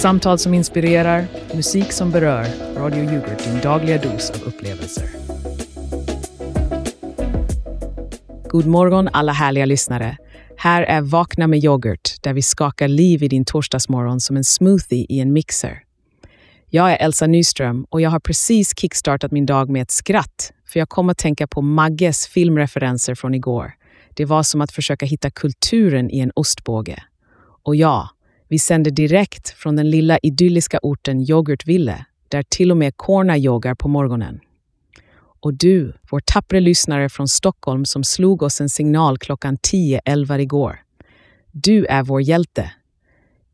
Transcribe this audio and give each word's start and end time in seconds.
Samtal 0.00 0.38
som 0.38 0.54
inspirerar, 0.54 1.26
musik 1.54 1.92
som 1.92 2.10
berör. 2.10 2.46
Radio 2.76 3.04
Yoghurt, 3.04 3.44
din 3.44 3.60
dagliga 3.60 3.98
dos 3.98 4.30
av 4.30 4.42
upplevelser. 4.42 5.04
God 8.48 8.66
morgon 8.66 9.08
alla 9.12 9.32
härliga 9.32 9.66
lyssnare. 9.66 10.16
Här 10.56 10.82
är 10.82 11.00
Vakna 11.00 11.46
med 11.46 11.64
yoghurt, 11.64 12.22
där 12.22 12.32
vi 12.32 12.42
skakar 12.42 12.88
liv 12.88 13.22
i 13.22 13.28
din 13.28 13.44
torsdagsmorgon 13.44 14.20
som 14.20 14.36
en 14.36 14.44
smoothie 14.44 15.06
i 15.08 15.20
en 15.20 15.32
mixer. 15.32 15.82
Jag 16.68 16.92
är 16.92 16.96
Elsa 16.96 17.26
Nyström 17.26 17.86
och 17.90 18.00
jag 18.00 18.10
har 18.10 18.20
precis 18.20 18.78
kickstartat 18.78 19.32
min 19.32 19.46
dag 19.46 19.68
med 19.68 19.82
ett 19.82 19.90
skratt, 19.90 20.52
för 20.66 20.78
jag 20.78 20.88
kom 20.88 21.08
att 21.08 21.18
tänka 21.18 21.46
på 21.46 21.62
Magges 21.62 22.26
filmreferenser 22.26 23.14
från 23.14 23.34
igår. 23.34 23.72
Det 24.14 24.24
var 24.24 24.42
som 24.42 24.60
att 24.60 24.72
försöka 24.72 25.06
hitta 25.06 25.30
kulturen 25.30 26.10
i 26.10 26.20
en 26.20 26.32
ostbåge. 26.34 27.02
Och 27.62 27.76
ja, 27.76 28.08
vi 28.50 28.58
sänder 28.58 28.90
direkt 28.90 29.50
från 29.50 29.76
den 29.76 29.90
lilla 29.90 30.18
idylliska 30.18 30.78
orten 30.82 31.20
Yoghurtville, 31.20 32.04
där 32.28 32.42
till 32.42 32.70
och 32.70 32.76
med 32.76 32.96
korna 32.96 33.38
yogar 33.38 33.74
på 33.74 33.88
morgonen. 33.88 34.40
Och 35.40 35.54
du, 35.54 35.92
vår 36.10 36.20
tappre 36.20 36.60
lyssnare 36.60 37.08
från 37.08 37.28
Stockholm 37.28 37.84
som 37.84 38.04
slog 38.04 38.42
oss 38.42 38.60
en 38.60 38.68
signal 38.68 39.18
klockan 39.18 39.56
10.11 39.56 40.38
igår. 40.38 40.80
Du 41.52 41.86
är 41.86 42.02
vår 42.02 42.22
hjälte. 42.22 42.72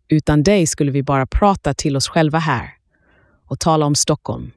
Utan 0.08 0.42
dig 0.42 0.66
skulle 0.66 0.92
vi 0.92 1.02
bara 1.02 1.26
prata 1.26 1.74
till 1.74 1.96
oss 1.96 2.08
själva 2.08 2.38
här 2.38 2.70
och 3.44 3.60
tala 3.60 3.86
om 3.86 3.94
Stockholm. 3.94 4.50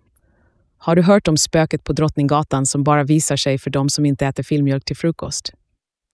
Har 0.78 0.96
du 0.96 1.02
hört 1.02 1.28
om 1.28 1.38
spöket 1.38 1.84
på 1.84 1.94
Drottninggatan 1.94 2.66
som 2.66 2.84
bara 2.84 3.04
visar 3.04 3.36
sig 3.36 3.58
för 3.58 3.70
de 3.70 3.90
som 3.90 4.06
inte 4.06 4.26
äter 4.26 4.44
filmjölk 4.44 4.86
till 4.86 4.98
frukost? 4.98 5.54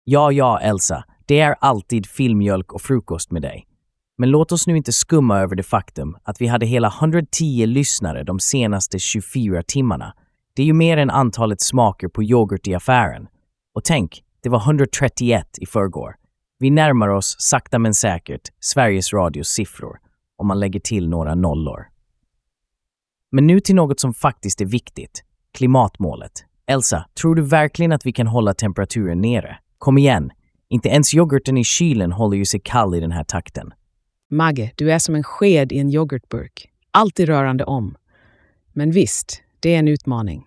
Ja, 0.03 0.31
ja, 0.31 0.59
Elsa. 0.59 1.03
Det 1.25 1.39
är 1.39 1.55
alltid 1.59 2.05
filmjölk 2.05 2.73
och 2.73 2.81
frukost 2.81 3.31
med 3.31 3.41
dig. 3.41 3.67
Men 4.17 4.29
låt 4.29 4.51
oss 4.51 4.67
nu 4.67 4.77
inte 4.77 4.93
skumma 4.93 5.39
över 5.39 5.55
det 5.55 5.63
faktum 5.63 6.17
att 6.23 6.41
vi 6.41 6.47
hade 6.47 6.65
hela 6.65 6.87
110 6.87 7.65
lyssnare 7.65 8.23
de 8.23 8.39
senaste 8.39 8.99
24 8.99 9.63
timmarna. 9.63 10.13
Det 10.55 10.61
är 10.61 10.65
ju 10.65 10.73
mer 10.73 10.97
än 10.97 11.09
antalet 11.09 11.61
smaker 11.61 12.07
på 12.07 12.23
yoghurt 12.23 12.67
i 12.67 12.75
affären. 12.75 13.27
Och 13.73 13.83
tänk, 13.83 14.23
det 14.43 14.49
var 14.49 14.59
131 14.59 15.47
i 15.61 15.65
förrgår. 15.65 16.15
Vi 16.59 16.69
närmar 16.69 17.07
oss 17.07 17.35
sakta 17.39 17.79
men 17.79 17.93
säkert 17.93 18.41
Sveriges 18.59 19.13
Radios 19.13 19.47
siffror 19.47 19.97
om 20.37 20.47
man 20.47 20.59
lägger 20.59 20.79
till 20.79 21.09
några 21.09 21.35
nollor. 21.35 21.87
Men 23.31 23.47
nu 23.47 23.59
till 23.59 23.75
något 23.75 23.99
som 23.99 24.13
faktiskt 24.13 24.61
är 24.61 24.65
viktigt. 24.65 25.23
Klimatmålet. 25.53 26.31
Elsa, 26.67 27.05
tror 27.21 27.35
du 27.35 27.41
verkligen 27.41 27.91
att 27.91 28.05
vi 28.05 28.11
kan 28.11 28.27
hålla 28.27 28.53
temperaturen 28.53 29.21
nere? 29.21 29.57
Kom 29.77 29.97
igen, 29.97 30.31
inte 30.69 30.89
ens 30.89 31.13
yoghurten 31.13 31.57
i 31.57 31.63
kylen 31.63 32.11
håller 32.11 32.37
ju 32.37 32.45
sig 32.45 32.59
kall 32.63 32.95
i 32.95 32.99
den 32.99 33.11
här 33.11 33.23
takten. 33.23 33.73
Magge, 34.29 34.71
du 34.75 34.91
är 34.91 34.99
som 34.99 35.15
en 35.15 35.23
sked 35.23 35.71
i 35.71 35.79
en 35.79 35.89
yoghurtburk. 35.89 36.69
Alltid 36.91 37.27
rörande 37.27 37.63
om. 37.63 37.97
Men 38.73 38.91
visst, 38.91 39.41
det 39.59 39.75
är 39.75 39.79
en 39.79 39.87
utmaning. 39.87 40.45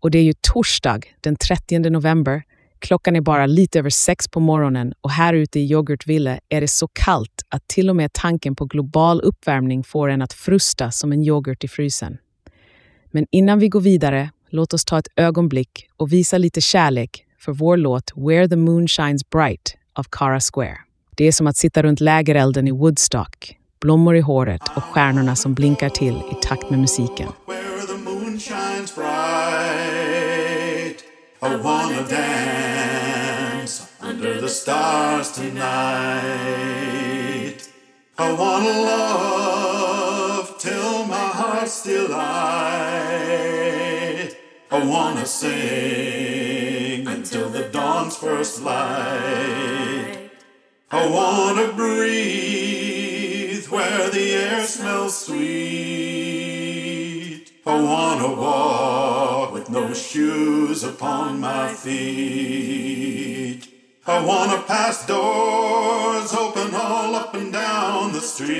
Och 0.00 0.10
det 0.10 0.18
är 0.18 0.22
ju 0.22 0.32
torsdag 0.40 1.00
den 1.20 1.36
30 1.36 1.78
november. 1.78 2.42
Klockan 2.78 3.16
är 3.16 3.20
bara 3.20 3.46
lite 3.46 3.78
över 3.78 3.90
sex 3.90 4.28
på 4.28 4.40
morgonen 4.40 4.94
och 5.00 5.10
här 5.10 5.34
ute 5.34 5.60
i 5.60 5.70
Yoghurtville 5.70 6.40
är 6.48 6.60
det 6.60 6.68
så 6.68 6.88
kallt 6.88 7.42
att 7.48 7.68
till 7.68 7.90
och 7.90 7.96
med 7.96 8.12
tanken 8.12 8.56
på 8.56 8.64
global 8.64 9.20
uppvärmning 9.20 9.84
får 9.84 10.08
en 10.08 10.22
att 10.22 10.32
frusta 10.32 10.90
som 10.90 11.12
en 11.12 11.22
yoghurt 11.22 11.64
i 11.64 11.68
frysen. 11.68 12.18
Men 13.10 13.26
innan 13.30 13.58
vi 13.58 13.68
går 13.68 13.80
vidare, 13.80 14.30
låt 14.48 14.74
oss 14.74 14.84
ta 14.84 14.98
ett 14.98 15.08
ögonblick 15.16 15.88
och 15.96 16.12
visa 16.12 16.38
lite 16.38 16.60
kärlek 16.60 17.24
för 17.38 17.52
vår 17.52 17.76
låt 17.76 18.12
Where 18.16 18.48
the 18.48 18.56
Moon 18.56 18.88
Shines 18.88 19.30
Bright 19.30 19.76
av 19.92 20.04
Cara 20.10 20.40
Square. 20.40 20.89
Det 21.20 21.26
är 21.26 21.32
som 21.32 21.46
att 21.46 21.56
sitta 21.56 21.82
runt 21.82 22.00
lägerelden 22.00 22.68
i 22.68 22.70
Woodstock, 22.70 23.56
blommor 23.80 24.16
i 24.16 24.20
håret 24.20 24.62
och 24.76 24.84
stjärnorna 24.84 25.36
som 25.36 25.54
blinkar 25.54 25.88
till 25.88 26.14
i 26.14 26.34
takt 26.42 26.70
med 26.70 26.78
musiken. 26.78 27.28
I 31.42 31.56
wanna 31.62 32.02
dance 32.10 33.82
under 34.10 34.40
the 34.40 34.48
stars 34.48 35.32
tonight. 35.32 35.60
I 38.18 38.32
wanna 38.38 38.80
love 38.80 40.46
till 40.60 41.06
my 41.06 41.32
heart's 41.34 41.82
delight. 41.84 42.16
I 44.70 44.78
wanna 44.86 45.24
sing 45.24 47.06
until 47.06 47.50
the 47.52 47.68
dawn's 47.78 48.16
first 48.20 48.64
light. 48.64 50.19
I 50.92 51.06
wanna 51.06 51.72
breathe 51.72 53.64
where 53.68 54.10
the 54.10 54.32
air 54.32 54.64
smells 54.64 55.24
sweet. 55.24 55.52
I 57.64 57.80
wanna 57.80 58.34
walk 58.34 59.52
with 59.52 59.70
no 59.70 59.94
shoes 59.94 60.82
upon 60.82 61.38
my 61.38 61.72
feet. 61.74 63.68
I 64.04 64.20
wanna 64.24 64.62
pass 64.62 65.06
doors 65.06 66.34
open 66.34 66.74
all 66.74 67.14
up 67.14 67.36
and 67.36 67.52
down 67.52 68.12
the 68.12 68.20
street. 68.20 68.50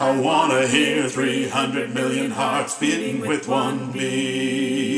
I 0.00 0.10
wanna 0.18 0.66
hear 0.66 1.08
300 1.08 1.94
million 1.94 2.32
hearts 2.32 2.76
beating 2.76 3.20
with 3.20 3.46
one 3.46 3.92
beat. 3.92 4.93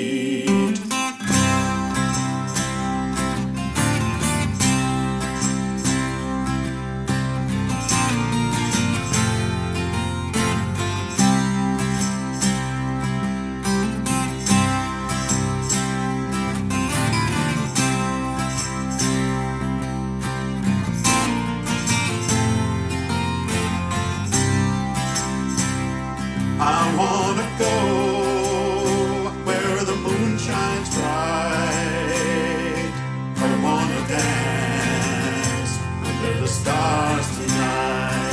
The 36.46 36.52
stars 36.52 37.26
tonight. 37.38 38.30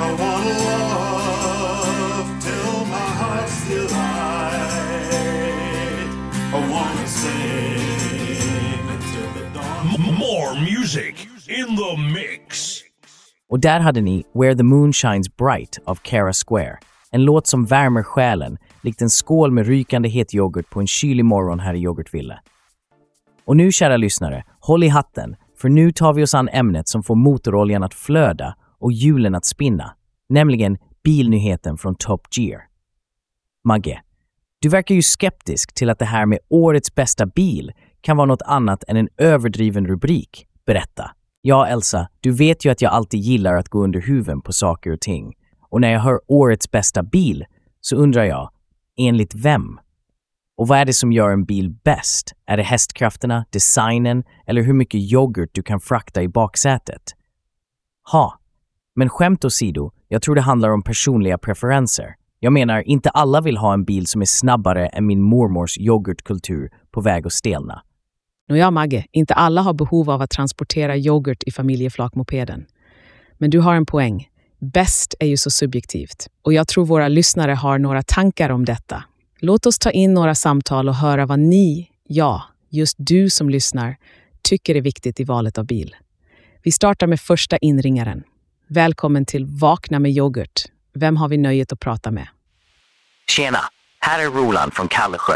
I 0.00 0.08
wanna 0.20 0.54
love 0.68 2.28
till 2.46 2.86
my 2.94 3.08
heart's 3.20 3.52
still 3.52 3.88
light. 3.98 5.08
I 6.52 6.60
wanna 6.72 7.06
sing 7.06 8.80
until 8.94 9.28
the 9.36 9.44
dawn. 9.54 10.16
More 10.18 10.54
music 10.60 11.28
in 11.48 11.76
the 11.76 11.96
mix. 11.96 12.74
Och 13.50 13.60
där 13.60 13.80
hade 13.80 14.00
ni 14.00 14.24
Where 14.34 14.54
the 14.54 14.62
Moon 14.62 14.92
Shines 14.92 15.36
Bright 15.36 15.78
av 15.84 15.94
Cara 16.02 16.32
Square. 16.46 16.78
En 17.10 17.24
låt 17.24 17.46
som 17.46 17.64
värmer 17.64 18.02
själen, 18.02 18.58
likt 18.82 19.02
en 19.02 19.10
skål 19.10 19.50
med 19.50 19.66
rykande 19.66 20.08
het 20.08 20.34
yoghurt 20.34 20.70
på 20.70 20.80
en 20.80 20.86
kylig 20.86 21.24
morgon 21.24 21.60
här 21.60 21.74
i 21.74 21.78
Yoghurtville. 21.78 22.38
Och 23.44 23.56
nu, 23.56 23.72
kära 23.72 23.96
lyssnare, 23.96 24.44
håll 24.60 24.84
i 24.84 24.88
hatten, 24.88 25.36
för 25.58 25.68
nu 25.68 25.92
tar 25.92 26.12
vi 26.12 26.24
oss 26.24 26.34
an 26.34 26.48
ämnet 26.48 26.88
som 26.88 27.02
får 27.02 27.14
motoroljan 27.14 27.82
att 27.82 27.94
flöda 27.94 28.56
och 28.78 28.92
hjulen 28.92 29.34
att 29.34 29.44
spinna, 29.44 29.94
nämligen 30.28 30.78
bilnyheten 31.04 31.78
från 31.78 31.94
Top 31.94 32.26
Gear. 32.36 32.60
Magge, 33.64 34.02
du 34.60 34.68
verkar 34.68 34.94
ju 34.94 35.02
skeptisk 35.02 35.74
till 35.74 35.90
att 35.90 35.98
det 35.98 36.04
här 36.04 36.26
med 36.26 36.38
årets 36.48 36.94
bästa 36.94 37.26
bil 37.26 37.72
kan 38.00 38.16
vara 38.16 38.26
något 38.26 38.42
annat 38.42 38.84
än 38.88 38.96
en 38.96 39.08
överdriven 39.16 39.86
rubrik. 39.86 40.46
Berätta. 40.66 41.10
Ja, 41.42 41.66
Elsa, 41.66 42.08
du 42.20 42.30
vet 42.30 42.64
ju 42.64 42.70
att 42.70 42.82
jag 42.82 42.92
alltid 42.92 43.20
gillar 43.20 43.54
att 43.54 43.68
gå 43.68 43.84
under 43.84 44.00
huven 44.00 44.40
på 44.40 44.52
saker 44.52 44.92
och 44.92 45.00
ting. 45.00 45.34
Och 45.70 45.80
när 45.80 45.92
jag 45.92 46.00
hör 46.00 46.20
årets 46.26 46.70
bästa 46.70 47.02
bil 47.02 47.44
så 47.80 47.96
undrar 47.96 48.24
jag, 48.24 48.50
enligt 48.96 49.34
vem? 49.34 49.80
Och 50.58 50.68
vad 50.68 50.78
är 50.78 50.84
det 50.84 50.92
som 50.92 51.12
gör 51.12 51.30
en 51.30 51.44
bil 51.44 51.70
bäst? 51.84 52.34
Är 52.46 52.56
det 52.56 52.62
hästkrafterna, 52.62 53.44
designen 53.50 54.24
eller 54.46 54.62
hur 54.62 54.72
mycket 54.72 55.00
yoghurt 55.00 55.50
du 55.52 55.62
kan 55.62 55.80
frakta 55.80 56.22
i 56.22 56.28
baksätet? 56.28 57.02
Ha, 58.12 58.38
men 58.96 59.08
skämt 59.08 59.44
åsido, 59.44 59.90
jag 60.08 60.22
tror 60.22 60.34
det 60.34 60.40
handlar 60.40 60.68
om 60.70 60.82
personliga 60.82 61.38
preferenser. 61.38 62.14
Jag 62.40 62.52
menar, 62.52 62.88
inte 62.88 63.10
alla 63.10 63.40
vill 63.40 63.56
ha 63.56 63.72
en 63.74 63.84
bil 63.84 64.06
som 64.06 64.20
är 64.20 64.26
snabbare 64.26 64.86
än 64.86 65.06
min 65.06 65.22
mormors 65.22 65.78
yoghurtkultur 65.78 66.70
på 66.90 67.00
väg 67.00 67.26
att 67.26 67.32
stelna. 67.32 67.82
Nåja, 68.48 68.70
Magge, 68.70 69.06
inte 69.12 69.34
alla 69.34 69.62
har 69.62 69.74
behov 69.74 70.10
av 70.10 70.22
att 70.22 70.30
transportera 70.30 70.96
yoghurt 70.96 71.42
i 71.42 71.50
familjeflakmopeden. 71.50 72.66
Men 73.38 73.50
du 73.50 73.60
har 73.60 73.74
en 73.74 73.86
poäng. 73.86 74.28
Bäst 74.60 75.14
är 75.20 75.26
ju 75.26 75.36
så 75.36 75.50
subjektivt 75.50 76.26
och 76.42 76.52
jag 76.52 76.68
tror 76.68 76.86
våra 76.86 77.08
lyssnare 77.08 77.52
har 77.52 77.78
några 77.78 78.02
tankar 78.02 78.50
om 78.50 78.64
detta. 78.64 79.04
Låt 79.40 79.66
oss 79.66 79.78
ta 79.78 79.90
in 79.90 80.14
några 80.14 80.34
samtal 80.34 80.88
och 80.88 80.94
höra 80.94 81.26
vad 81.26 81.38
ni, 81.38 81.90
ja, 82.08 82.42
just 82.68 82.96
du 82.98 83.30
som 83.30 83.50
lyssnar, 83.50 83.96
tycker 84.42 84.74
är 84.74 84.80
viktigt 84.80 85.20
i 85.20 85.24
valet 85.24 85.58
av 85.58 85.64
bil. 85.64 85.96
Vi 86.62 86.72
startar 86.72 87.06
med 87.06 87.20
första 87.20 87.56
inringaren. 87.56 88.22
Välkommen 88.68 89.26
till 89.26 89.46
Vakna 89.46 89.98
med 89.98 90.10
yoghurt. 90.10 90.62
Vem 90.94 91.16
har 91.16 91.28
vi 91.28 91.36
nöjet 91.36 91.72
att 91.72 91.80
prata 91.80 92.10
med? 92.10 92.28
Tjena, 93.28 93.60
här 94.00 94.24
är 94.24 94.30
Roland 94.30 94.74
från 94.74 94.88
Kallesjö. 94.88 95.34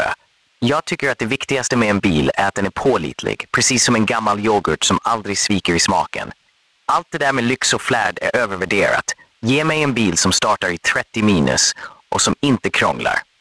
Jag 0.59 0.85
tycker 0.85 1.11
att 1.11 1.19
det 1.19 1.25
viktigaste 1.25 1.75
med 1.77 1.89
en 1.89 1.99
bil 1.99 2.31
är 2.35 2.47
att 2.47 2.55
den 2.55 2.65
är 2.65 2.71
pålitlig, 2.75 3.45
precis 3.51 3.83
som 3.83 3.95
en 3.95 4.05
gammal 4.05 4.39
yoghurt 4.39 4.83
som 4.83 4.99
aldrig 5.03 5.37
sviker 5.37 5.75
i 5.75 5.79
smaken. 5.79 6.31
Allt 6.85 7.07
det 7.11 7.17
där 7.17 7.33
med 7.33 7.43
lyx 7.43 7.73
och 7.73 7.81
flärd 7.81 8.19
är 8.21 8.35
övervärderat. 8.35 9.05
Ge 9.41 9.63
mig 9.63 9.83
en 9.83 9.93
bil 9.93 10.17
som 10.17 10.31
startar 10.31 10.69
i 10.69 10.77
30 10.77 11.23
minus 11.23 11.73
och 12.09 12.21
som 12.21 12.35
inte 12.41 12.69
krånglar. 12.69 13.32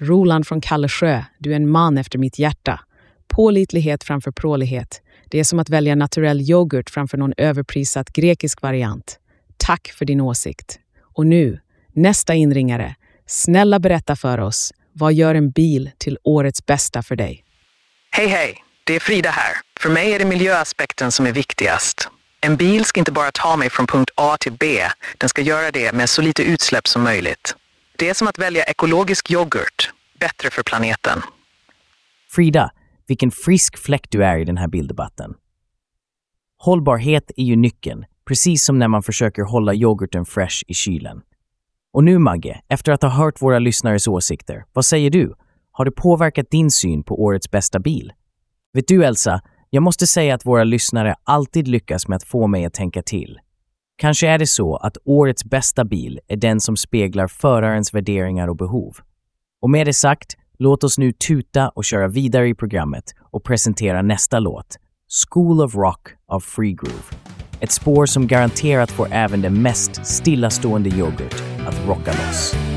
Roland 0.00 0.46
från 0.46 0.60
Kallesjö, 0.60 1.24
du 1.38 1.52
är 1.52 1.56
en 1.56 1.70
man 1.70 1.98
efter 1.98 2.18
mitt 2.18 2.38
hjärta. 2.38 2.80
Pålitlighet 3.28 4.04
framför 4.04 4.30
prålighet. 4.30 5.02
Det 5.30 5.38
är 5.38 5.44
som 5.44 5.58
att 5.58 5.68
välja 5.68 5.94
naturell 5.94 6.40
yoghurt 6.40 6.90
framför 6.90 7.18
någon 7.18 7.32
överprissatt 7.36 8.12
grekisk 8.12 8.62
variant. 8.62 9.18
Tack 9.56 9.88
för 9.98 10.04
din 10.04 10.20
åsikt. 10.20 10.78
Och 11.14 11.26
nu, 11.26 11.60
nästa 11.92 12.34
inringare. 12.34 12.94
Snälla 13.26 13.78
berätta 13.78 14.16
för 14.16 14.40
oss, 14.40 14.72
vad 14.92 15.14
gör 15.14 15.34
en 15.34 15.50
bil 15.50 15.90
till 15.98 16.18
årets 16.22 16.66
bästa 16.66 17.02
för 17.02 17.16
dig? 17.16 17.44
Hej 18.10 18.26
hej, 18.26 18.54
det 18.84 18.94
är 18.94 19.00
Frida 19.00 19.30
här. 19.30 19.54
För 19.80 19.90
mig 19.90 20.12
är 20.12 20.18
det 20.18 20.24
miljöaspekten 20.24 21.12
som 21.12 21.26
är 21.26 21.32
viktigast. 21.32 22.08
En 22.40 22.56
bil 22.56 22.84
ska 22.84 23.00
inte 23.00 23.12
bara 23.12 23.30
ta 23.34 23.56
mig 23.56 23.70
från 23.70 23.86
punkt 23.86 24.10
A 24.14 24.36
till 24.40 24.52
B, 24.52 24.80
den 25.18 25.28
ska 25.28 25.42
göra 25.42 25.70
det 25.70 25.92
med 25.92 26.10
så 26.10 26.22
lite 26.22 26.42
utsläpp 26.42 26.86
som 26.88 27.02
möjligt. 27.02 27.56
Det 27.98 28.08
är 28.08 28.14
som 28.14 28.28
att 28.28 28.38
välja 28.38 28.64
ekologisk 28.64 29.30
yoghurt, 29.30 29.92
bättre 30.20 30.50
för 30.50 30.62
planeten. 30.62 31.22
Frida, 32.30 32.70
vilken 33.06 33.30
frisk 33.30 33.78
fläkt 33.78 34.10
du 34.10 34.24
är 34.24 34.38
i 34.38 34.44
den 34.44 34.56
här 34.56 34.68
bilddebatten. 34.68 35.34
Hållbarhet 36.58 37.30
är 37.36 37.44
ju 37.44 37.56
nyckeln, 37.56 38.04
precis 38.28 38.64
som 38.64 38.78
när 38.78 38.88
man 38.88 39.02
försöker 39.02 39.42
hålla 39.42 39.74
yoghurten 39.74 40.24
fresh 40.24 40.64
i 40.66 40.74
kylen. 40.74 41.20
Och 41.92 42.04
nu 42.04 42.18
Magge, 42.18 42.60
efter 42.68 42.92
att 42.92 43.02
ha 43.02 43.10
hört 43.10 43.42
våra 43.42 43.58
lyssnares 43.58 44.08
åsikter, 44.08 44.64
vad 44.72 44.84
säger 44.84 45.10
du? 45.10 45.34
Har 45.72 45.84
det 45.84 45.90
påverkat 45.90 46.50
din 46.50 46.70
syn 46.70 47.04
på 47.04 47.22
årets 47.22 47.50
bästa 47.50 47.78
bil? 47.78 48.12
Vet 48.72 48.88
du 48.88 49.04
Elsa, 49.04 49.40
jag 49.70 49.82
måste 49.82 50.06
säga 50.06 50.34
att 50.34 50.46
våra 50.46 50.64
lyssnare 50.64 51.14
alltid 51.24 51.68
lyckas 51.68 52.08
med 52.08 52.16
att 52.16 52.24
få 52.24 52.46
mig 52.46 52.64
att 52.64 52.74
tänka 52.74 53.02
till. 53.02 53.38
Kanske 53.98 54.28
är 54.28 54.38
det 54.38 54.46
så 54.46 54.76
att 54.76 54.96
årets 55.04 55.44
bästa 55.44 55.84
bil 55.84 56.20
är 56.28 56.36
den 56.36 56.60
som 56.60 56.76
speglar 56.76 57.26
förarens 57.26 57.94
värderingar 57.94 58.48
och 58.48 58.56
behov. 58.56 58.96
Och 59.62 59.70
med 59.70 59.86
det 59.86 59.92
sagt, 59.92 60.36
låt 60.58 60.84
oss 60.84 60.98
nu 60.98 61.12
tuta 61.12 61.68
och 61.68 61.84
köra 61.84 62.08
vidare 62.08 62.48
i 62.48 62.54
programmet 62.54 63.04
och 63.30 63.44
presentera 63.44 64.02
nästa 64.02 64.38
låt, 64.38 64.76
School 65.28 65.60
of 65.62 65.74
Rock 65.74 66.08
av 66.28 66.40
Free 66.40 66.72
Groove. 66.72 67.16
Ett 67.60 67.70
spår 67.70 68.06
som 68.06 68.26
garanterat 68.26 68.90
får 68.90 69.08
även 69.10 69.42
den 69.42 69.62
mest 69.62 70.06
stillastående 70.06 70.88
yoghurt 70.88 71.42
att 71.66 71.86
rocka 71.88 72.12
loss. 72.12 72.75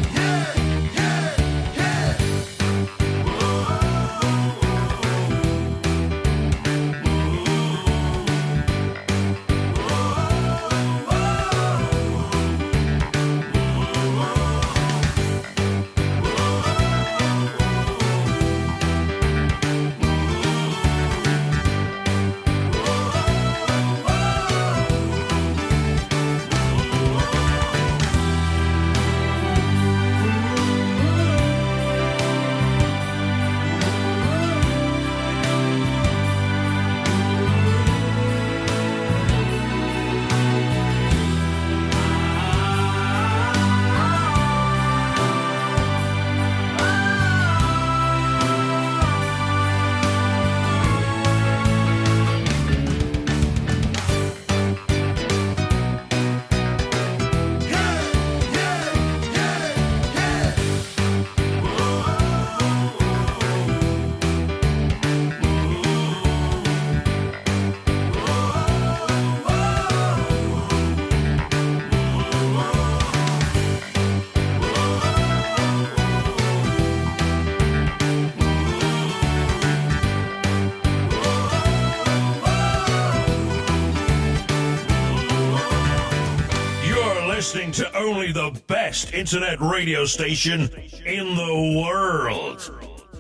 Best 88.90 89.14
internet 89.14 89.60
radio 89.60 90.06
station 90.06 90.62
in 91.06 91.36
the 91.36 91.54
world. 91.80 92.60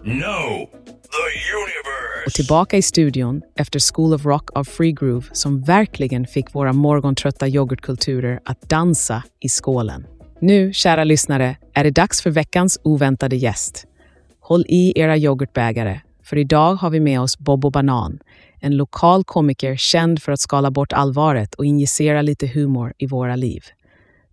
No, 0.04 0.70
the 1.12 2.26
Och 2.26 2.34
tillbaka 2.34 2.78
i 2.78 2.82
studion 2.82 3.42
efter 3.56 3.94
School 3.94 4.14
of 4.14 4.26
Rock 4.26 4.50
av 4.56 4.64
Free 4.64 4.92
Groove 4.92 5.26
som 5.32 5.62
verkligen 5.62 6.28
fick 6.28 6.56
våra 6.56 6.74
morgontrötta 6.74 7.48
yoghurtkulturer 7.48 8.40
att 8.46 8.70
dansa 8.70 9.24
i 9.40 9.50
skålen. 9.50 10.08
Nu, 10.42 10.74
kära 10.74 11.04
lyssnare, 11.04 11.58
är 11.74 11.84
det 11.84 11.92
dags 11.92 12.22
för 12.22 12.30
veckans 12.30 12.80
oväntade 12.84 13.36
gäst. 13.36 13.86
Håll 14.40 14.66
i 14.68 15.00
era 15.00 15.18
yoghurtbägare, 15.18 16.00
för 16.24 16.38
idag 16.38 16.76
har 16.76 16.90
vi 16.90 17.00
med 17.00 17.22
oss 17.22 17.38
Bobo 17.38 17.70
Banan, 17.70 18.20
en 18.60 18.78
lokal 18.78 19.24
komiker 19.24 19.76
känd 19.76 20.22
för 20.22 20.32
att 20.32 20.40
skala 20.40 20.72
bort 20.72 20.94
allvaret 20.94 21.56
och 21.56 21.66
injicera 21.66 22.22
lite 22.22 22.48
humor 22.48 22.94
i 22.98 23.06
våra 23.06 23.36
liv. 23.36 23.64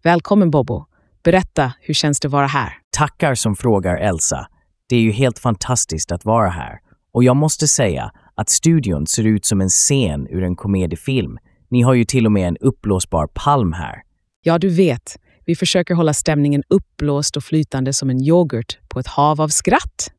Välkommen 0.02 0.50
Bobo! 0.50 0.86
Berätta, 1.26 1.72
hur 1.80 1.94
känns 1.94 2.20
det 2.20 2.28
vara 2.28 2.46
här? 2.46 2.72
Tackar 2.90 3.34
som 3.34 3.56
frågar 3.56 3.96
Elsa. 3.96 4.46
Det 4.88 4.96
är 4.96 5.00
ju 5.00 5.10
helt 5.10 5.38
fantastiskt 5.38 6.12
att 6.12 6.24
vara 6.24 6.48
här. 6.48 6.78
Och 7.12 7.24
jag 7.24 7.36
måste 7.36 7.68
säga 7.68 8.12
att 8.34 8.48
studion 8.48 9.06
ser 9.06 9.26
ut 9.26 9.44
som 9.44 9.60
en 9.60 9.68
scen 9.68 10.26
ur 10.30 10.42
en 10.42 10.56
komediefilm. 10.56 11.38
Ni 11.70 11.82
har 11.82 11.94
ju 11.94 12.04
till 12.04 12.26
och 12.26 12.32
med 12.32 12.48
en 12.48 12.56
uppblåsbar 12.56 13.28
palm 13.34 13.72
här. 13.72 14.02
Ja, 14.42 14.58
du 14.58 14.68
vet, 14.68 15.16
vi 15.46 15.56
försöker 15.56 15.94
hålla 15.94 16.14
stämningen 16.14 16.62
uppblåst 16.68 17.36
och 17.36 17.44
flytande 17.44 17.92
som 17.92 18.10
en 18.10 18.22
yoghurt 18.22 18.78
på 18.88 19.00
ett 19.00 19.06
hav 19.06 19.40
av 19.40 19.48
skratt. 19.48 20.12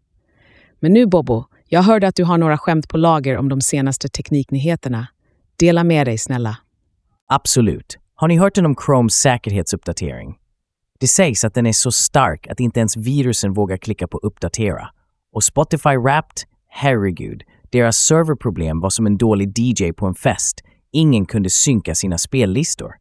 Men 0.80 0.94
nu 0.94 1.06
Bobo, 1.06 1.46
jag 1.68 1.82
hörde 1.82 2.08
att 2.08 2.16
du 2.16 2.24
har 2.24 2.38
några 2.38 2.58
skämt 2.58 2.90
på 2.90 2.98
lager 2.98 3.38
om 3.38 3.50
de 3.50 3.62
senaste 3.62 4.10
tekniknyheterna. 4.10 5.08
Dela 5.60 5.84
med 5.84 6.08
dig 6.08 6.18
snälla. 6.18 6.58
Absolut. 7.28 7.98
Har 8.16 8.28
ni 8.28 8.38
hört 8.38 8.56
den 8.56 8.66
om 8.66 8.76
Chromes 8.86 9.14
säkerhetsuppdatering? 9.14 10.36
Det 11.00 11.08
sägs 11.08 11.44
att 11.44 11.54
den 11.54 11.66
är 11.66 11.72
så 11.72 11.92
stark 11.92 12.48
att 12.48 12.60
inte 12.60 12.80
ens 12.80 12.98
virusen 12.98 13.54
vågar 13.54 13.77
klicka 13.77 14.08
på 14.08 14.18
uppdatera. 14.18 14.89
Och 15.34 15.44
Spotify 15.44 15.98
Wrapped? 15.98 16.44
Herregud, 16.68 17.44
deras 17.70 17.98
serverproblem 17.98 18.80
var 18.80 18.89
som 18.89 19.06
en 19.06 19.18
dålig 19.18 19.60
DJ 19.60 19.92
på 19.92 20.06
en 20.06 20.16
fest. 20.16 20.62
Ingen 20.92 21.25
kunde 21.25 21.50
synka 21.50 21.96
sina 21.96 22.18
spellistor. 22.18 22.96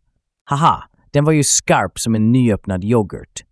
Haha, 0.45 0.85
den 1.11 1.25
var 1.25 1.33
ju 1.33 1.45
skarp 1.45 1.99
som 1.99 2.15
en 2.15 2.33
nyöppnad 2.33 2.85
yoghurt. 2.85 3.45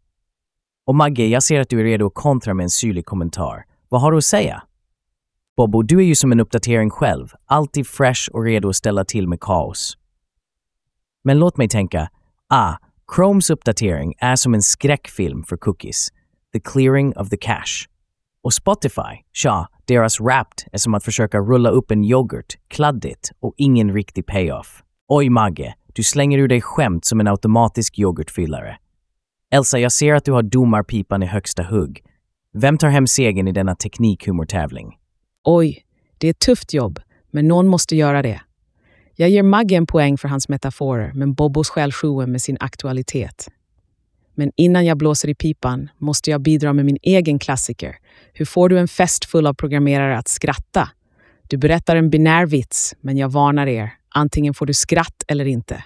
Och 0.86 0.94
Magge, 0.94 1.26
jag 1.26 1.42
ser 1.42 1.60
att 1.60 1.68
du 1.68 1.80
är 1.80 1.84
redo 1.84 2.06
att 2.06 2.14
kontra 2.14 2.54
med 2.54 2.64
en 2.64 2.70
syrlig 2.70 3.06
kommentar. 3.06 3.64
Vad 3.88 4.00
har 4.00 4.12
du 4.12 4.18
att 4.18 4.24
säga? 4.24 4.62
Bobbo, 5.56 5.82
du 5.82 5.98
är 5.98 6.04
ju 6.04 6.14
som 6.14 6.32
en 6.32 6.40
uppdatering 6.40 6.90
själv. 6.90 7.28
Alltid 7.46 7.86
fresh 7.86 8.30
och 8.32 8.44
redo 8.44 8.68
att 8.68 8.76
ställa 8.76 9.04
till 9.04 9.28
med 9.28 9.40
kaos. 9.40 9.98
Men 11.24 11.38
låt 11.38 11.56
mig 11.56 11.68
tänka, 11.68 12.08
ah, 12.48 12.76
Chromes 13.12 13.50
uppdatering 13.50 14.14
är 14.18 14.36
som 14.36 14.54
en 14.54 14.62
skräckfilm 14.62 15.44
för 15.44 15.56
cookies. 15.56 16.08
The 16.52 16.60
clearing 16.60 17.16
of 17.16 17.28
the 17.28 17.36
cache. 17.36 17.88
Och 18.42 18.54
Spotify, 18.54 19.22
tja, 19.32 19.68
deras 19.84 20.20
Wrapped 20.20 20.68
är 20.72 20.78
som 20.78 20.94
att 20.94 21.04
försöka 21.04 21.38
rulla 21.38 21.70
upp 21.70 21.90
en 21.90 22.04
yoghurt, 22.04 22.54
kladdigt 22.68 23.30
och 23.40 23.54
ingen 23.56 23.92
riktig 23.94 24.26
payoff. 24.26 24.82
Oj 25.08 25.30
Magge, 25.30 25.74
du 25.94 26.02
slänger 26.02 26.38
ur 26.38 26.48
dig 26.48 26.60
skämt 26.60 27.04
som 27.04 27.20
en 27.20 27.26
automatisk 27.26 27.98
yoghurtfyllare. 27.98 28.76
Elsa, 29.50 29.78
jag 29.78 29.92
ser 29.92 30.14
att 30.14 30.24
du 30.24 30.32
har 30.32 30.42
domarpipan 30.42 31.22
i 31.22 31.26
högsta 31.26 31.62
hugg. 31.62 32.02
Vem 32.52 32.78
tar 32.78 32.88
hem 32.88 33.06
segern 33.06 33.48
i 33.48 33.52
denna 33.52 33.74
teknikhumortävling? 33.74 34.98
Oj, 35.44 35.84
det 36.18 36.26
är 36.26 36.30
ett 36.30 36.40
tufft 36.40 36.74
jobb, 36.74 37.00
men 37.30 37.48
någon 37.48 37.66
måste 37.66 37.96
göra 37.96 38.22
det. 38.22 38.40
Jag 39.16 39.30
ger 39.30 39.42
Magge 39.42 39.76
en 39.76 39.86
poäng 39.86 40.18
för 40.18 40.28
hans 40.28 40.48
metaforer, 40.48 41.12
men 41.14 41.34
Bobbos 41.34 41.68
stjäl 41.68 41.92
showen 41.92 42.32
med 42.32 42.42
sin 42.42 42.56
aktualitet. 42.60 43.48
Men 44.34 44.50
innan 44.56 44.84
jag 44.84 44.98
blåser 44.98 45.28
i 45.28 45.34
pipan 45.34 45.90
måste 45.98 46.30
jag 46.30 46.42
bidra 46.42 46.72
med 46.72 46.84
min 46.84 46.98
egen 47.02 47.38
klassiker. 47.38 47.96
Hur 48.32 48.44
får 48.44 48.68
du 48.68 48.78
en 48.78 48.88
fest 48.88 49.24
full 49.24 49.46
av 49.46 49.54
programmerare 49.54 50.18
att 50.18 50.28
skratta? 50.28 50.88
Du 51.48 51.56
berättar 51.56 51.96
en 51.96 52.10
binär 52.10 52.46
vits, 52.46 52.94
men 53.00 53.16
jag 53.16 53.28
varnar 53.28 53.66
er. 53.66 53.92
Antingen 54.08 54.54
får 54.54 54.66
du 54.66 54.74
skratt 54.74 55.24
eller 55.28 55.44
inte. 55.44 55.84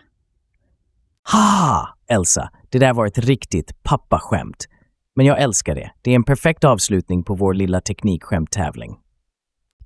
Ha! 1.33 1.89
Elsa, 2.11 2.51
det 2.69 2.79
där 2.79 2.95
var 2.95 3.07
ett 3.07 3.19
riktigt 3.19 3.83
pappaskämt. 3.83 4.69
Men 5.17 5.27
jag 5.27 5.41
älskar 5.41 5.75
det. 5.75 5.91
Det 6.03 6.11
är 6.11 6.15
en 6.15 6.25
perfekt 6.25 6.65
avslutning 6.65 7.25
på 7.25 7.35
vår 7.35 7.55
lilla 7.55 7.81
teknikskämttävling. 7.81 8.97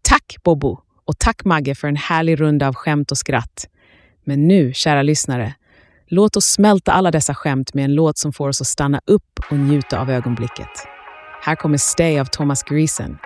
Tack 0.03 0.37
Bobo! 0.45 0.92
Och 1.05 1.19
tack 1.19 1.45
Magge 1.45 1.75
för 1.75 1.89
en 1.89 1.97
härlig 1.97 2.41
runda 2.41 2.69
av 2.69 2.75
skämt 2.75 3.11
och 3.11 3.19
skratt. 3.19 3.69
Men 4.25 4.49
nu, 4.49 4.73
kära 4.73 5.03
lyssnare, 5.03 5.55
låt 6.07 6.37
oss 6.37 6.47
smälta 6.47 6.93
alla 6.93 7.11
dessa 7.11 7.35
skämt 7.35 7.75
med 7.75 7.85
en 7.85 7.95
låt 7.95 8.19
som 8.19 8.33
får 8.33 8.49
oss 8.49 8.61
att 8.61 8.67
stanna 8.67 9.01
upp 9.07 9.41
och 9.51 9.57
njuta 9.57 10.01
av 10.01 10.11
ögonblicket. 10.11 10.69
Här 11.43 11.55
kommer 11.55 11.79
Stay 11.79 12.19
av 12.19 12.25
Thomas 12.25 12.63
Greason. 12.63 13.19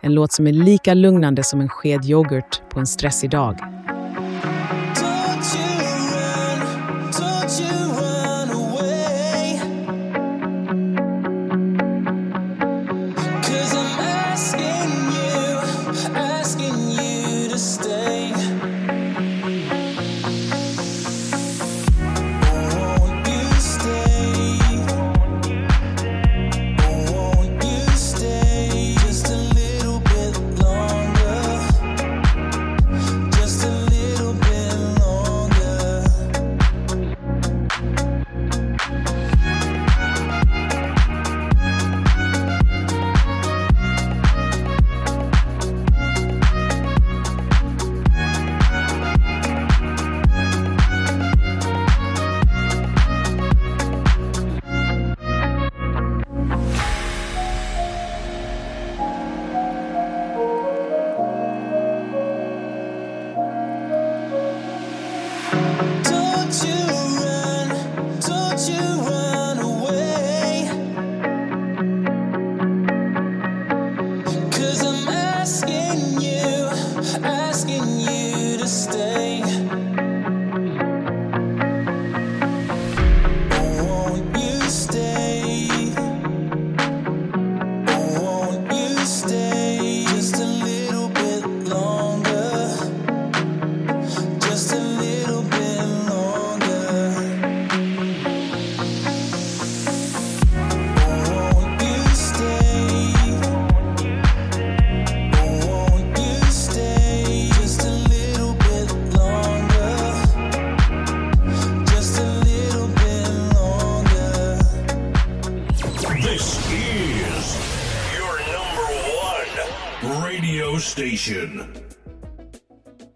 En 0.00 0.14
låt 0.14 0.32
som 0.32 0.46
är 0.46 0.52
lika 0.52 0.94
lugnande 0.94 1.44
som 1.44 1.60
en 1.60 1.68
sked 1.68 2.04
yoghurt 2.04 2.62
på 2.70 2.80
en 2.80 2.86
stressig 2.86 3.30
dag. 3.30 3.79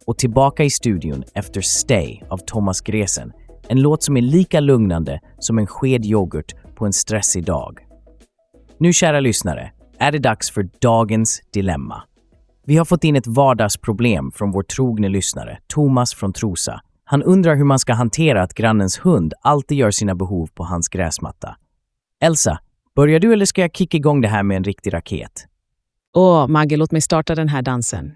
Och 0.06 0.18
tillbaka 0.18 0.64
i 0.64 0.70
studion 0.70 1.25
efter 1.34 1.61
Stay 1.61 2.20
av 2.28 2.38
Thomas 2.38 2.80
Gresen. 2.80 3.32
En 3.68 3.80
låt 3.80 4.02
som 4.02 4.16
är 4.16 4.23
lika 4.23 4.61
lugnande 4.61 5.20
som 5.38 5.58
en 5.58 5.66
sked 5.66 6.04
yoghurt 6.04 6.54
på 6.75 6.87
en 6.87 6.92
stressig 6.92 7.44
dag. 7.44 7.78
Nu 8.78 8.92
kära 8.92 9.20
lyssnare, 9.20 9.73
är 9.99 10.12
det 10.12 10.18
dags 10.18 10.50
för 10.50 10.68
dagens 10.80 11.42
dilemma. 11.52 12.02
Vi 12.66 12.76
har 12.76 12.84
fått 12.84 13.04
in 13.04 13.16
ett 13.16 13.26
vardagsproblem 13.26 14.32
från 14.32 14.50
vår 14.50 14.62
trogne 14.62 15.08
lyssnare, 15.08 15.58
Thomas 15.66 16.14
från 16.14 16.32
Trosa. 16.32 16.80
Han 17.04 17.23
undrar 17.23 17.56
hur 17.56 17.64
man 17.64 17.78
ska 17.78 17.92
hantera 17.92 18.42
att 18.42 18.54
grannens 18.54 18.99
hund 18.99 19.32
alltid 19.42 19.78
gör 19.78 19.90
sina 19.90 20.14
behov 20.14 20.46
på 20.54 20.64
hans 20.64 20.88
gräsmatta. 20.88 21.56
Elsa, 22.20 22.58
börjar 22.96 23.20
du 23.20 23.32
eller 23.32 23.46
ska 23.46 23.61
jag 23.61 23.75
kicka 23.75 23.96
igång 23.96 24.20
det 24.20 24.28
här 24.28 24.42
med 24.42 24.56
en 24.56 24.64
riktig 24.64 24.94
raket? 24.94 25.46
Åh, 26.16 26.49
Magge, 26.49 26.76
låt 26.76 26.92
mig 26.92 27.00
starta 27.00 27.34
den 27.34 27.49
här 27.49 27.62
dansen. 27.62 28.12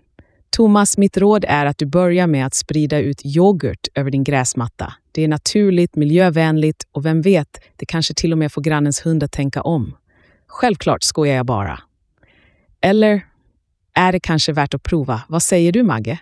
Thomas, 0.51 0.99
mitt 0.99 1.17
råd 1.17 1.45
är 1.49 1.67
att 1.67 1.79
du 1.79 1.87
börjar 1.87 2.27
med 2.27 2.47
att 2.47 2.55
sprida 2.55 2.99
ut 2.99 3.21
yoghurt 3.25 3.89
över 3.95 4.11
din 4.11 4.25
gräsmatta. 4.25 4.95
Det 5.13 5.25
är 5.25 5.29
naturligt, 5.29 5.97
miljövänligt 5.97 6.87
och 6.93 7.07
vem 7.07 7.23
vet, 7.23 7.61
det 7.77 7.87
kanske 7.87 8.15
till 8.15 8.33
och 8.33 8.39
med 8.39 8.53
får 8.53 8.63
grannens 8.63 9.07
hund 9.07 9.23
att 9.23 9.33
tänka 9.33 9.63
om. 9.63 9.97
Självklart 10.47 11.03
skojar 11.03 11.37
jag 11.37 11.47
bara. 11.47 11.81
Eller 12.81 13.27
är 13.95 14.13
det 14.13 14.21
kanske 14.21 14.53
värt 14.53 14.75
att 14.75 14.83
prova? 14.83 15.21
Vad 15.29 15.43
säger 15.43 15.73
du, 15.73 15.83
Magge? 15.83 16.19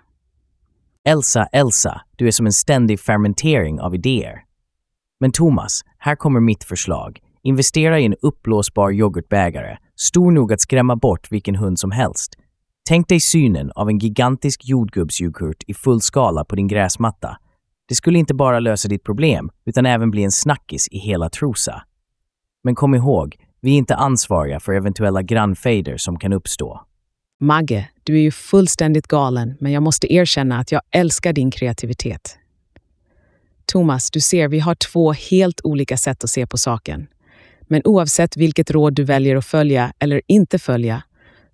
Elsa, 1.09 1.47
Elsa, 1.53 2.01
du 2.17 2.27
är 2.27 2.31
som 2.31 2.47
en 2.47 2.53
ständig 2.53 3.01
fermentering 3.01 3.81
av 3.81 3.95
idéer. 3.95 4.43
Men 5.21 5.33
Thomas, 5.33 5.83
här 5.99 6.17
kommer 6.17 6.41
mitt 6.41 6.65
förslag. 6.65 7.21
Investera 7.43 8.01
i 8.01 8.05
en 8.05 8.15
uppblåsbar 8.23 8.91
yoghurtbägare, 8.91 9.77
stor 9.97 10.33
nog 10.33 10.53
att 10.53 10.61
skrämma 10.61 10.97
bort 10.97 11.33
vilken 11.33 11.57
hund 11.57 11.79
som 11.79 11.91
helst. 11.91 12.35
Tänk 12.89 13.09
dig 13.09 13.21
synen 13.21 13.71
av 13.75 13.89
en 13.89 13.99
gigantisk 13.99 14.61
jordgubbsyoghurt 14.65 15.63
i 15.67 15.75
full 15.75 16.01
skala 16.01 16.45
på 16.45 16.57
din 16.57 16.69
gräsmatta. 16.69 17.37
Det 17.89 17.95
skulle 17.95 18.19
inte 18.19 18.35
bara 18.35 18.61
lösa 18.61 18.89
ditt 18.89 19.05
problem, 19.05 19.51
utan 19.65 19.87
även 19.87 20.11
bli 20.11 20.25
en 20.25 20.33
snackis 20.33 20.89
i 20.89 20.99
hela 20.99 21.29
Trosa. 21.29 21.83
Men 22.65 22.75
kom 22.75 22.95
ihåg, 22.95 23.37
vi 23.61 23.73
är 23.73 23.77
inte 23.77 23.95
ansvariga 23.95 24.61
för 24.61 24.73
eventuella 24.73 25.23
grannfejder 25.23 25.97
som 25.97 26.19
kan 26.19 26.33
uppstå. 26.33 26.81
Magge, 27.41 27.89
du 28.03 28.15
är 28.15 28.21
ju 28.21 28.31
fullständigt 28.31 29.07
galen, 29.07 29.55
men 29.61 29.73
jag 29.73 29.83
måste 29.83 30.13
erkänna 30.13 30.59
att 30.59 30.73
jag 30.73 30.83
älskar 30.91 31.33
din 31.33 31.51
kreativitet. 31.51 32.39
Thomas, 33.65 34.11
du 34.11 34.21
ser, 34.21 34.49
vi 34.49 34.59
har 34.59 34.75
två 34.75 35.13
helt 35.13 35.61
olika 35.65 35.97
sätt 35.97 36.25
att 36.25 36.31
se 36.31 36.47
på 36.47 36.59
saken. 36.59 37.07
Men 37.63 37.83
oavsett 37.85 38.37
vilket 38.37 38.71
råd 38.71 38.95
du 38.95 39.05
väljer 39.05 39.37
att 39.37 39.47
följa 39.47 39.93
eller 39.99 40.21
inte 40.27 40.59
följa, 40.59 41.03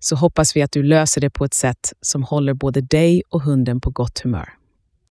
så 0.03 0.15
hoppas 0.15 0.55
vi 0.55 0.61
att 0.61 0.71
du 0.71 0.83
löser 0.83 1.21
det 1.21 1.29
på 1.29 1.45
ett 1.45 1.53
sätt 1.53 1.93
som 2.01 2.23
håller 2.23 2.53
både 2.53 2.81
dig 2.81 3.23
och 3.29 3.41
hunden 3.41 3.81
på 3.81 3.89
gott 3.89 4.19
humör. 4.19 4.49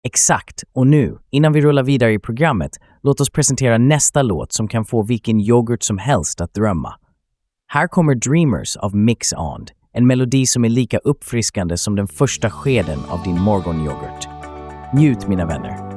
Exakt. 0.05 0.65
Och 0.73 0.87
nu, 0.87 1.19
innan 1.31 1.53
vi 1.53 1.61
rullar 1.61 1.83
vidare 1.83 2.13
i 2.13 2.19
programmet, 2.19 2.71
låt 3.03 3.21
oss 3.21 3.31
presentera 3.31 3.79
nästa 3.79 4.23
låt 4.23 4.53
som 4.53 4.69
kan 4.69 4.85
få 4.85 5.03
vilken 5.03 5.41
yoghurt 5.41 5.83
som 5.83 5.99
helst 5.99 6.41
att 6.41 6.55
drömma. 6.55 6.95
Här 7.67 7.89
kommer 7.89 8.15
Dreamers 8.15 8.77
av 8.77 8.97
Mix 8.97 9.33
Ond, 9.33 9.71
en 9.93 10.07
melodi 10.07 10.47
som 10.47 10.65
är 10.65 10.69
lika 10.69 10.99
uppfriskande 10.99 11.77
som 11.77 11.97
den 11.97 12.09
första 12.09 12.51
skeden 12.51 12.99
av 13.09 13.23
din 13.23 13.41
morgonyoghurt. 13.41 14.29
Njut 14.95 15.29
mina 15.29 15.47
vänner. 15.47 15.90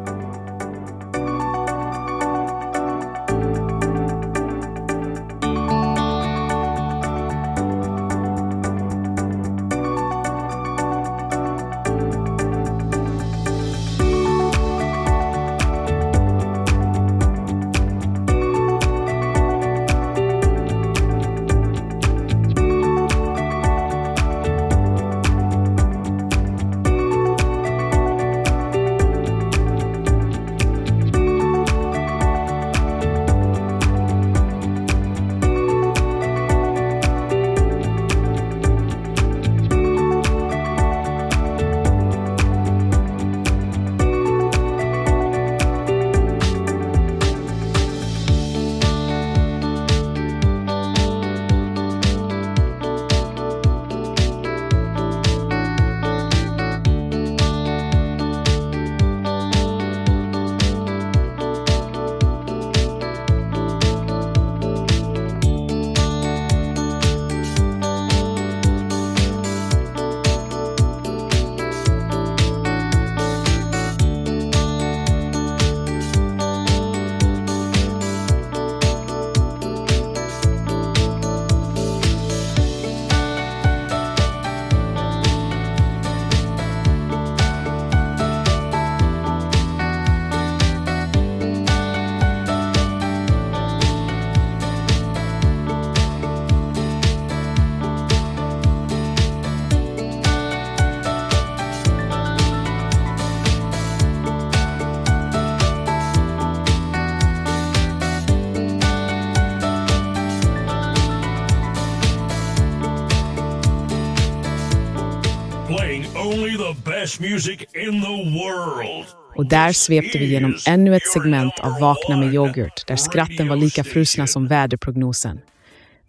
Best 117.03 117.19
music 117.19 117.60
in 117.74 118.01
the 118.01 118.39
world. 118.39 119.05
Och 119.36 119.45
där 119.45 119.72
svepte 119.72 120.17
vi 120.17 120.25
genom 120.25 120.55
ännu 120.67 120.95
ett 120.95 121.07
segment 121.13 121.53
av 121.60 121.79
Vakna 121.81 122.17
med 122.17 122.33
yoghurt 122.33 122.88
där 122.88 122.95
skratten 122.95 123.48
var 123.48 123.55
lika 123.55 123.83
frusna 123.83 124.27
som 124.27 124.48
väderprognosen. 124.48 125.39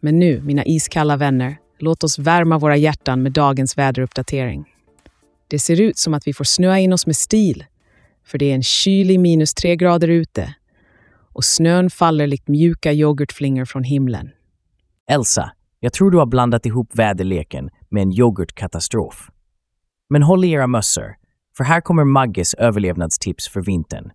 Men 0.00 0.18
nu, 0.18 0.40
mina 0.40 0.64
iskalla 0.64 1.16
vänner, 1.16 1.56
låt 1.78 2.04
oss 2.04 2.18
värma 2.18 2.58
våra 2.58 2.76
hjärtan 2.76 3.22
med 3.22 3.32
dagens 3.32 3.78
väderuppdatering. 3.78 4.64
Det 5.48 5.58
ser 5.58 5.80
ut 5.80 5.98
som 5.98 6.14
att 6.14 6.26
vi 6.26 6.32
får 6.32 6.44
snöa 6.44 6.78
in 6.78 6.92
oss 6.92 7.06
med 7.06 7.16
stil, 7.16 7.64
för 8.26 8.38
det 8.38 8.50
är 8.50 8.54
en 8.54 8.62
kylig 8.62 9.20
minus 9.20 9.54
tre 9.54 9.76
grader 9.76 10.08
ute 10.08 10.54
och 11.32 11.44
snön 11.44 11.90
faller 11.90 12.26
likt 12.26 12.48
mjuka 12.48 12.92
yoghurtflingor 12.92 13.64
från 13.64 13.84
himlen. 13.84 14.30
Elsa, 15.10 15.50
jag 15.80 15.92
tror 15.92 16.10
du 16.10 16.18
har 16.18 16.26
blandat 16.26 16.66
ihop 16.66 16.90
väderleken 16.92 17.70
med 17.88 18.02
en 18.02 18.12
yoghurtkatastrof. 18.12 19.30
Men 20.10 20.22
håll 20.22 20.44
i 20.44 20.50
era 20.50 20.66
mössor, 20.66 21.16
för 21.56 21.64
här 21.64 21.80
kommer 21.80 22.04
Magges 22.04 22.54
överlevnadstips 22.54 23.48
för 23.48 23.60
vintern. 23.60 24.10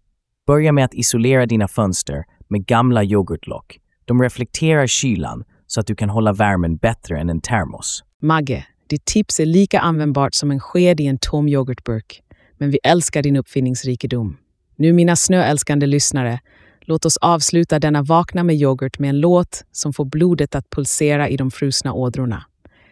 Börja 0.48 0.72
med 0.72 0.86
att 0.86 0.94
isolera 0.94 1.46
dina 1.46 1.68
fönster 1.68 2.24
med 2.48 2.66
gamla 2.66 3.04
yoghurtlock. 3.04 3.80
De 4.06 4.22
reflekterar 4.22 4.88
kylan 4.88 5.44
så 5.68 5.80
att 5.80 5.88
du 5.88 5.96
kan 5.96 6.10
hålla 6.10 6.34
värmen 6.34 6.78
bättre 6.78 7.20
än 7.20 7.30
en 7.30 7.42
termos. 7.42 8.04
Magge, 8.22 8.66
ditt 8.90 9.06
tips 9.06 9.40
är 9.40 9.46
lika 9.46 9.80
användbart 9.80 10.34
som 10.34 10.52
en 10.52 10.60
sked 10.60 11.00
i 11.00 11.08
en 11.08 11.18
tom 11.18 11.48
yoghurtburk. 11.48 12.22
Men 12.58 12.72
vi 12.72 12.80
älskar 12.84 13.24
din 13.24 13.36
uppfinningsrikedom. 13.36 14.38
Nu 14.76 14.94
mina 14.94 15.16
snöälskande 15.16 15.86
lyssnare, 15.86 16.40
låt 16.82 17.06
oss 17.06 17.18
avsluta 17.18 17.80
denna 17.80 18.02
Vakna 18.02 18.44
med 18.44 18.56
yoghurt 18.56 19.00
med 19.00 19.10
en 19.10 19.20
låt 19.20 19.64
som 19.72 19.94
får 19.94 20.06
blodet 20.06 20.56
att 20.56 20.70
pulsera 20.70 21.30
i 21.30 21.38
de 21.38 21.52
frusna 21.52 21.94
ådrorna. 21.94 22.46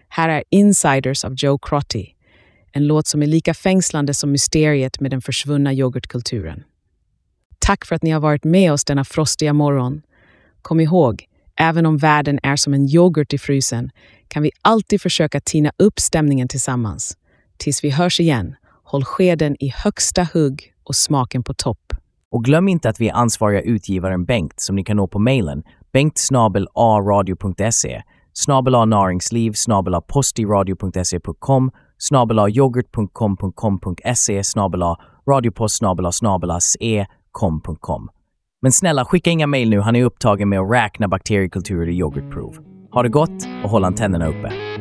Här 0.07 0.29
är 0.29 0.43
Insiders 0.49 1.25
av 1.25 1.33
Joe 1.37 1.57
Crotty. 1.57 2.05
En 2.77 2.87
låt 2.87 3.07
som 3.07 3.23
är 3.23 3.27
lika 3.27 3.53
fängslande 3.53 4.13
som 4.13 4.31
mysteriet 4.31 4.99
med 4.99 5.11
den 5.11 5.21
försvunna 5.21 5.73
yoghurtkulturen. 5.73 6.63
Tack 7.59 7.85
för 7.85 7.95
att 7.95 8.03
ni 8.03 8.09
har 8.09 8.19
varit 8.19 8.43
med 8.43 8.73
oss 8.73 8.85
denna 8.85 9.03
frostiga 9.03 9.53
morgon. 9.53 10.01
Kom 10.61 10.79
ihåg, 10.79 11.25
även 11.59 11.85
om 11.85 11.97
världen 11.97 12.39
är 12.43 12.55
som 12.55 12.73
en 12.73 12.89
yoghurt 12.89 13.33
i 13.33 13.37
frysen 13.37 13.89
kan 14.27 14.43
vi 14.43 14.51
alltid 14.61 15.01
försöka 15.01 15.39
tina 15.39 15.71
upp 15.77 15.99
stämningen 15.99 16.47
tillsammans. 16.47 17.17
Tills 17.57 17.83
vi 17.83 17.89
hörs 17.89 18.19
igen, 18.19 18.55
håll 18.83 19.05
skeden 19.05 19.55
i 19.59 19.73
högsta 19.75 20.27
hugg 20.33 20.73
och 20.83 20.95
smaken 20.95 21.43
på 21.43 21.53
topp. 21.53 21.93
Och 22.31 22.43
glöm 22.43 22.67
inte 22.67 22.89
att 22.89 23.01
vi 23.01 23.09
är 23.09 23.13
ansvariga 23.13 23.61
utgivaren 23.61 24.25
Bengt 24.25 24.59
som 24.59 24.75
ni 24.75 24.83
kan 24.83 24.97
nå 24.97 25.07
på 25.07 25.19
mejlen 25.19 25.63
bengt.aradio.se 25.93 28.01
snabel 28.33 28.87
näringsliv 28.87 29.53
snabel 29.53 30.01
postiradio.se.com 30.07 31.71
snabel 31.97 32.49
yoghurt.com.com.se 32.49 34.43
snabel 34.43 34.95
radiopost 35.29 35.77
snabel 35.77 36.13
snabel 36.13 36.51
e.com.com. 36.79 38.09
Men 38.61 38.71
snälla, 38.71 39.05
skicka 39.05 39.29
inga 39.29 39.47
mejl 39.47 39.69
nu, 39.69 39.79
han 39.79 39.95
är 39.95 40.03
upptagen 40.03 40.49
med 40.49 40.59
att 40.59 40.71
räkna 40.71 41.07
bakteriekulturer 41.07 41.89
i 41.89 41.97
yoghurtprov. 41.97 42.57
Ha 42.91 43.03
det 43.03 43.09
gott 43.09 43.47
och 43.63 43.69
håll 43.69 43.83
antennerna 43.83 44.27
uppe. 44.27 44.76